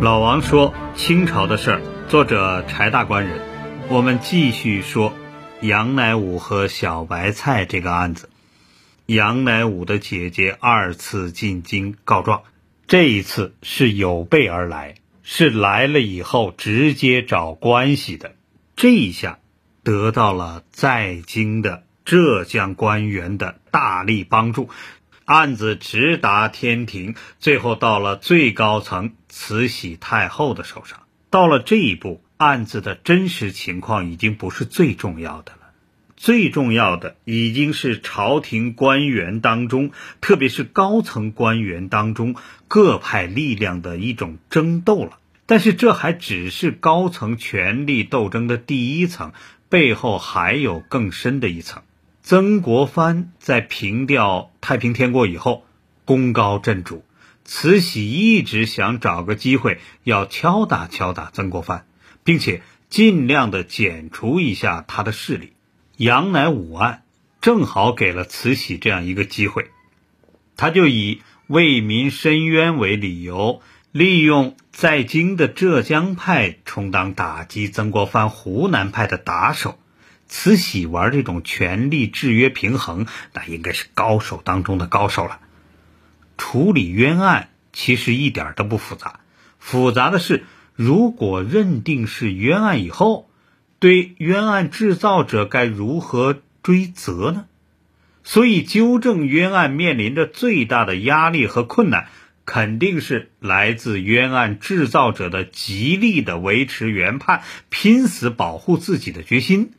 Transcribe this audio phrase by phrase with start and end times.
[0.00, 3.40] 老王说：“清朝的事儿。”作者柴大官人。
[3.88, 5.14] 我们继续说
[5.62, 8.28] 杨乃武和小白菜这个案子。
[9.06, 12.42] 杨乃武的姐姐二次进京告状，
[12.86, 18.34] 这一次是有备而来，是来了以后直接找关系的。
[18.76, 19.38] 这一下
[19.82, 24.68] 得到了在京的浙江官员的大力帮助。
[25.28, 31.00] 案子直达天庭，最后到了最高层慈禧太后的手上。
[31.28, 35.58] 到了这一步，案子的真实情况已经不是最重要的了。
[36.16, 39.90] 最重要的已经是朝廷官员当中，
[40.22, 42.34] 特别是高层官员当中
[42.66, 45.18] 各派力量的一种争斗了。
[45.44, 49.32] 但是这还只是高层权力斗争的第一层，
[49.68, 51.82] 背后还有更深的一层。
[52.28, 55.64] 曾国藩在平掉太平天国以后，
[56.04, 57.02] 功高震主，
[57.46, 61.86] 慈禧一直想找个机会要敲打敲打曾国藩，
[62.24, 65.54] 并且尽量的减除一下他的势力。
[65.96, 67.02] 杨乃武案
[67.40, 69.70] 正好给了慈禧这样一个机会，
[70.54, 79.78] 他就以为民申冤为理由，利用在京的浙江派充当打击曾国藩湖南派的打手。
[80.28, 85.40] 慈禧玩这种权力制约平衡，那应该是高手当中的高手了。
[86.36, 89.20] 处理冤案其实一点都不复杂，
[89.58, 93.30] 复杂的是，如果认定是冤案以后，
[93.78, 97.46] 对冤案制造者该如何追责呢？
[98.22, 102.08] 所以，纠正冤案面临着最大的压力和困难，
[102.44, 109.72] 肯定是来自冤案制造者的极力的维持原判、拼死保护自己的决心。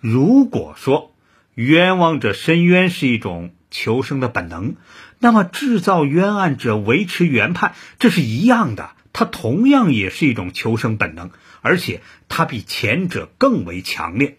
[0.00, 1.14] 如果说
[1.54, 4.76] 冤枉者申冤是一种求生的本能，
[5.18, 11.30] 那么制造冤案者维持原判，这是一样的，它同样也是一种求生本能，
[11.62, 14.36] 而且它比前者更为强烈。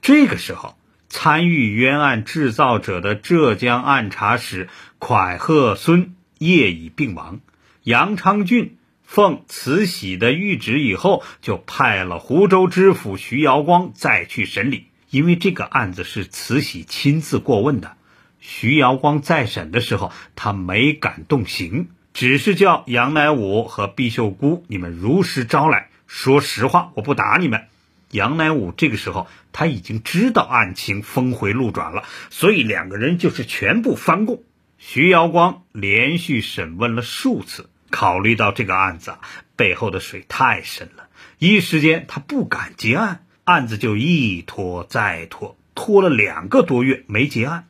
[0.00, 0.76] 这个时候，
[1.08, 7.40] 参与冤案制造者的浙江按察使蒯鹤孙业已病亡，
[7.82, 8.76] 杨昌俊。
[9.06, 14.88] 奉慈禧的谕旨以后，就派了湖州知府徐瑶光再去审理。
[15.08, 17.96] 因为这个案子是慈禧亲自过问的，
[18.40, 27.66] 徐瑶光在审的时候，他没敢动刑，只是叫杨乃武和毕秀姑，你们如实招来，说实话，我不打你们。
[28.10, 34.42] 杨乃武这个时候他已经知道案情峰回路转了，所以两个人就是全部翻供。
[34.78, 37.70] 徐瑶光连续审问了数次。
[37.96, 39.14] 考虑到这个案子
[39.56, 41.08] 背后的水太深了，
[41.38, 47.66] 一时间他不敢结案，案子就一拖再拖，拖了两个多月没结案。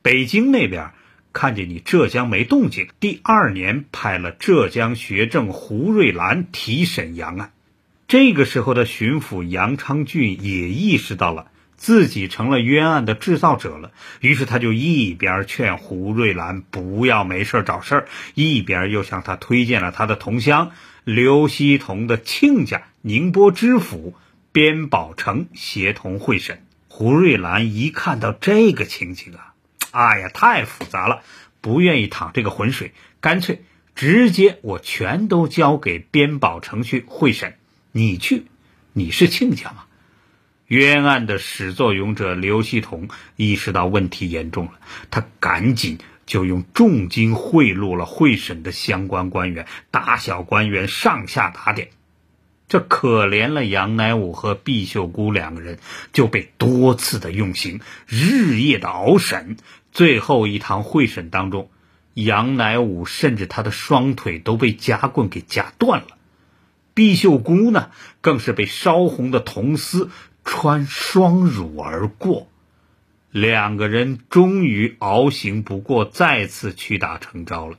[0.00, 0.92] 北京那边
[1.34, 7.52] 看见你浙江没动静，第二年派了浙江学政胡瑞兰提审杨案。
[8.06, 11.47] 这个时候的巡抚杨昌俊也意识到了。
[11.78, 20.72] 自己成了冤案的制造者了，于是他就一边劝胡瑞兰不要没事找事儿，一边又向他推荐了他的同乡
[21.04, 24.14] 刘希同的亲家宁波知府
[24.52, 26.64] 边宝成协同会审。
[26.88, 29.54] 胡瑞兰一看到这个情景啊，
[29.92, 31.22] 哎呀，太复杂了，
[31.60, 33.62] 不愿意淌这个浑水，干脆
[33.94, 37.56] 直接我全都交给边宝成去会审，
[37.92, 38.46] 你去，
[38.92, 39.84] 你是亲家吗？
[40.68, 44.72] 冤案的始作俑者刘希同意识到问题严重了，
[45.10, 45.96] 他赶紧
[46.26, 51.88] 就用重金贿赂了会审的相关官员，大小官员上下打点，
[52.68, 55.78] 这可怜了杨乃武和毕秀姑两个人，
[56.12, 59.56] 就被多次的用刑，日夜的熬审。
[59.90, 61.70] 最后一堂会审当中，
[62.12, 66.08] 杨乃武甚至他的双腿都被夹棍给夹断了，
[66.92, 67.90] 毕秀姑呢，
[68.20, 70.10] 更是被烧红的铜丝。
[70.50, 72.48] 穿双乳而过，
[73.30, 77.76] 两个人终于熬行不过，再次屈打成招了。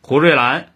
[0.00, 0.72] 胡瑞兰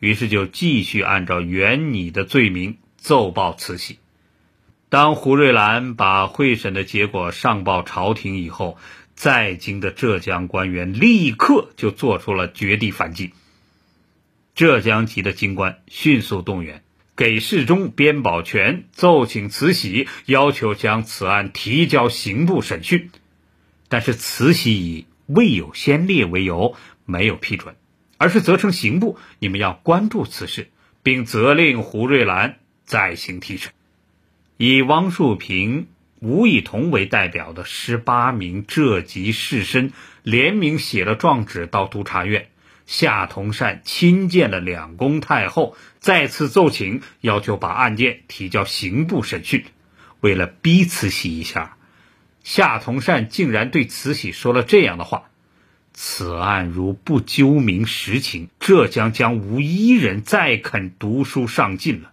[0.00, 3.98] 于是就继续按照原拟的罪名奏报慈禧。
[4.90, 8.76] 当胡瑞兰把会审的结果上报朝廷以后，
[9.14, 13.32] 在京的浙江官员立刻就做出了绝地反击。
[14.54, 16.82] 浙江籍的京官迅速动员。
[17.18, 23.10] 给事中边宝全奏请慈禧，要求将此案提交刑部审讯，
[23.88, 27.74] 但是慈禧以未有先例为由没有批准，
[28.18, 30.68] 而是责成刑部你们要关注此事，
[31.02, 33.72] 并责令胡瑞兰再行提审。
[34.56, 35.88] 以汪树平、
[36.20, 39.90] 吴以同为代表的十八名浙籍士绅
[40.22, 42.48] 联名写了状纸到督察院，
[42.88, 49.66] 夏同善亲见了两宫太后，再次奏请要求把案件提交刑部审讯。
[50.20, 51.76] 为了逼慈禧一下，
[52.42, 55.28] 夏同善竟然对慈禧说了这样的话
[55.92, 62.10] ：“此案如不究明实情，浙江将无一人再肯读书上进了。”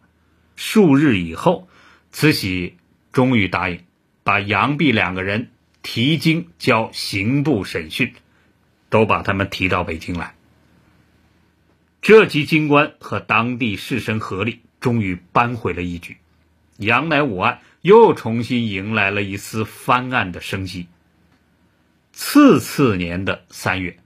[0.57, 1.69] 数日以后，
[2.11, 2.75] 慈禧
[3.13, 3.79] 终于答应。
[4.25, 5.51] 把杨弼两个人
[5.81, 8.13] 提京交刑部审讯，
[8.89, 10.34] 都把他们提到北京来。
[12.05, 16.17] 浙籍京官和当地士绅合力，终于扳回了一局，
[16.77, 20.85] 杨乃武案又重新迎来了一丝翻案的生机。
[22.11, 23.97] 次次年的三月，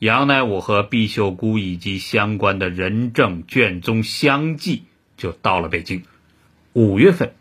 [0.00, 4.82] 杨乃武和毕秀姑以及相关的人证卷宗相继
[5.16, 6.02] 就到了北京。
[6.72, 7.36] 五月份。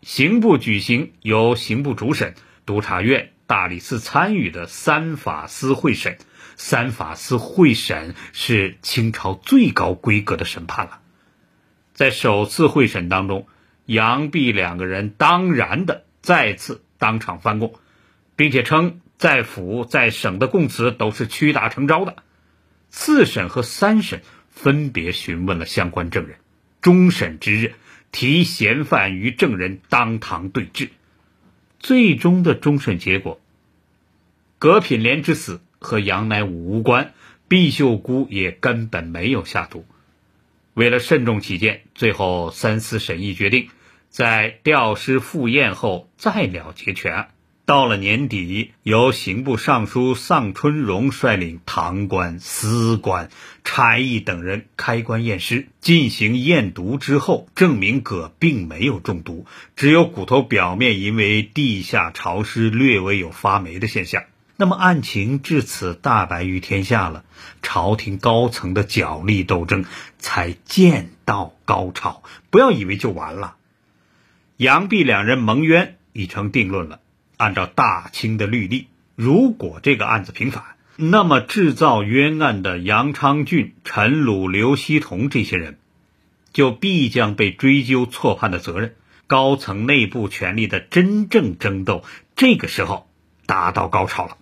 [0.00, 6.16] 刑部举行由刑部主审、督察院、大理寺参与的三法司会审。
[6.56, 11.00] 三法司会审是清朝最高规格的审判了。
[11.92, 13.46] 在首次会审当中，
[13.86, 17.74] 杨弼两个人当然的再次当场翻供，
[18.36, 22.16] 并且称在府在省的供词都是屈打成招的。
[22.90, 26.36] 次审和三审分别询问了相关证人。
[26.80, 27.74] 终审之日。
[28.16, 30.90] 提嫌犯与证人当堂对质，
[31.80, 33.40] 最终的终审结果，
[34.60, 37.12] 葛品莲之死和杨乃武无关，
[37.46, 39.84] 毕秀姑也根本没有下毒。
[40.72, 43.68] 为了慎重起见，最后三司审议决定，
[44.08, 47.28] 在吊尸赴宴后再了结全案。
[47.66, 53.30] 到了年底，由刑部尚书丧春荣率领堂官、司官、
[53.62, 59.46] 差役等人开棺验尸，进行验毒之后，证明葛并没有中毒，
[59.76, 64.24] 只有骨头表面因为地下潮湿，略微有发霉的现象。
[64.56, 67.24] 那么案情至此大白于天下了，
[67.60, 69.84] 朝廷高层的角力斗争
[70.18, 72.22] 才见到高潮。
[72.50, 73.56] 不要以为就完了，
[74.56, 77.00] 杨毕两人蒙冤已成定论了。
[77.36, 78.86] 按照大清的律例，
[79.16, 80.62] 如果这个案子平反，
[80.94, 85.78] 那么制造冤案的杨昌俊、陈鲁、刘希同这些人，
[86.52, 88.94] 就必将被追究错判的责任。
[89.26, 92.04] 高层内部权力的真正争斗，
[92.36, 93.08] 这个时候
[93.46, 94.36] 达到高潮了。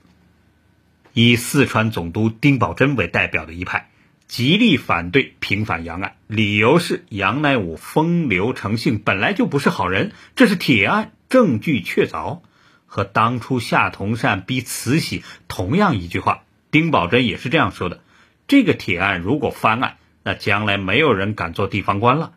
[1.14, 3.90] 以四川总督丁宝桢为代表的一派，
[4.26, 12.40] 极力反对平反杨案，理由是杨乃武风流成性，本来就不是好人，这是铁案，证据确凿。
[12.86, 18.00] 和当初夏同善逼慈禧同样一句话，丁宝桢也是这样说的：
[18.48, 22.32] 这个铁案如果翻案，那将来没有人敢做地方官了。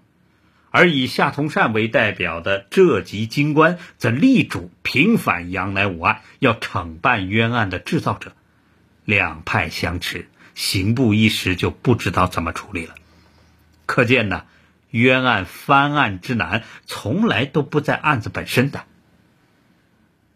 [0.70, 8.34] 而以夏同善为代表的浙籍京官则力主平反杨乃武案，要惩办冤案的制造者。
[9.06, 12.96] 两派相持，刑部一时就不知道怎么处理了。
[13.86, 14.46] 可见呢，
[14.90, 18.84] 冤案翻案之难，从来都不在案子本身的。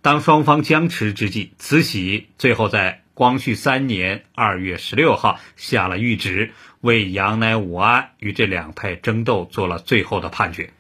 [0.01, 10.71] 当双方僵持之际，慈禧最后在光绪三年二月十六号下了谕旨，为杨乃武案与这两派争斗做了最后的判决。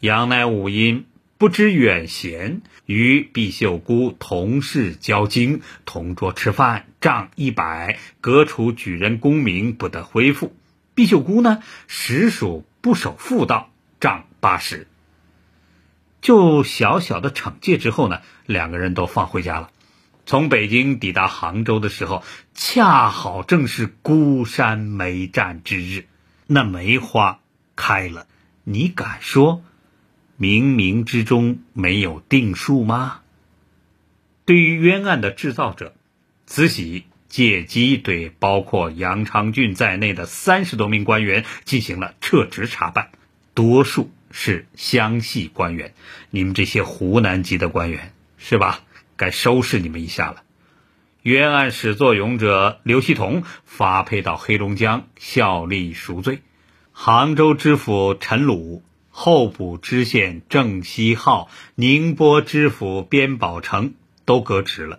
[0.00, 1.06] 杨乃武因
[1.42, 10.54] 不知远贤，与毕秀姑同事交经，同桌吃饭，账一百，革除举人功名，不得恢复。
[10.94, 14.86] 毕秀姑呢，实属不守妇道，账八十。
[16.20, 19.72] 就小小的惩戒之后呢，两个人都放回家了。
[20.24, 22.22] 从北京抵达杭州的时候，
[22.54, 26.06] 恰好正是孤山梅战之日，
[26.46, 27.40] 那梅花
[27.74, 28.28] 开了。
[28.62, 29.64] 你敢说
[30.42, 33.20] 冥冥之中没有定数吗？
[34.44, 35.94] 对于冤案的制造者，
[36.46, 43.10] 慈禧借机对包括杨昌俊在内的三十多名官员进行了撤职查办，
[43.54, 44.10] 多数。
[44.34, 45.92] 是湘系官员，
[46.30, 48.80] 你们这些湖南籍的官员是吧？
[49.14, 50.42] 该收拾你们一下了。
[51.20, 56.40] 冤案始作俑者刘希同发配到黑龙江效力赎罪，
[56.92, 58.82] 杭州知府陈鲁、
[59.12, 64.98] 候补知县郑希浩、宁波知府边宝成都革职了。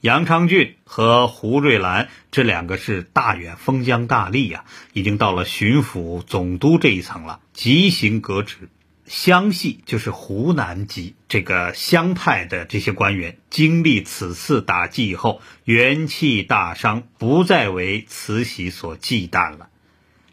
[0.00, 8.68] 杨昌俊和胡瑞兰这两个是大远封疆大吏呀，已经到了巡抚、总督这一层了，即行革职。
[9.06, 19.70] 湘系就是湖南籍这个湘派的这些官员，经历此次打击以后，元气大伤，不再为慈禧所忌惮了。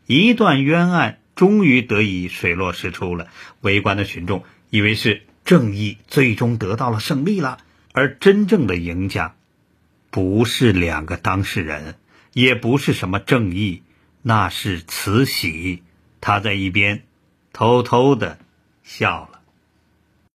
[0.06, 3.28] 一段冤案终于得以水落石出了，
[3.62, 7.58] 围观的群众以为是正义最终得到了胜利了。
[7.92, 9.36] 而真正的赢家，
[10.10, 11.96] 不是两个当事人，
[12.34, 13.84] 也不是什么正义，
[14.22, 15.84] 那是慈禧。
[16.22, 17.04] 她在一边
[17.54, 18.38] 偷偷的
[18.84, 19.35] 笑了。